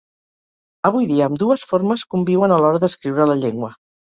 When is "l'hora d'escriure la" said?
2.65-3.39